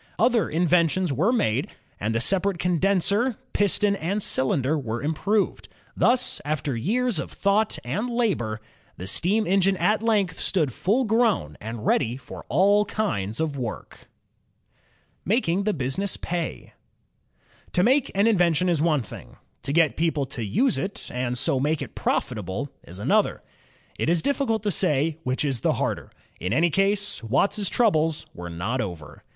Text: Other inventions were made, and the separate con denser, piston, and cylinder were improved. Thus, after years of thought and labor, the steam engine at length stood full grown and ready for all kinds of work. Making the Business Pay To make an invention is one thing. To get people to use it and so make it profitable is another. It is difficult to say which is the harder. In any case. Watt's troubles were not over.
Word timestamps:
Other 0.17 0.49
inventions 0.49 1.13
were 1.13 1.31
made, 1.31 1.67
and 1.99 2.15
the 2.15 2.19
separate 2.21 2.57
con 2.57 2.79
denser, 2.79 3.37
piston, 3.53 3.95
and 3.95 4.23
cylinder 4.23 4.75
were 4.75 5.03
improved. 5.03 5.69
Thus, 5.95 6.41
after 6.43 6.75
years 6.75 7.19
of 7.19 7.31
thought 7.31 7.77
and 7.83 8.09
labor, 8.09 8.61
the 8.97 9.05
steam 9.05 9.45
engine 9.45 9.77
at 9.77 10.01
length 10.01 10.39
stood 10.39 10.73
full 10.73 11.05
grown 11.05 11.55
and 11.61 11.85
ready 11.85 12.17
for 12.17 12.45
all 12.49 12.85
kinds 12.85 13.39
of 13.39 13.59
work. 13.59 14.09
Making 15.23 15.65
the 15.65 15.71
Business 15.73 16.17
Pay 16.17 16.73
To 17.73 17.83
make 17.83 18.11
an 18.15 18.25
invention 18.25 18.69
is 18.69 18.81
one 18.81 19.03
thing. 19.03 19.37
To 19.61 19.71
get 19.71 19.97
people 19.97 20.25
to 20.33 20.43
use 20.43 20.79
it 20.79 21.11
and 21.13 21.37
so 21.37 21.59
make 21.59 21.79
it 21.83 21.93
profitable 21.93 22.71
is 22.87 22.97
another. 22.97 23.43
It 23.99 24.09
is 24.09 24.23
difficult 24.23 24.63
to 24.63 24.71
say 24.71 25.19
which 25.21 25.45
is 25.45 25.61
the 25.61 25.73
harder. 25.73 26.09
In 26.39 26.53
any 26.53 26.71
case. 26.71 27.21
Watt's 27.23 27.69
troubles 27.69 28.25
were 28.33 28.49
not 28.49 28.81
over. 28.81 29.23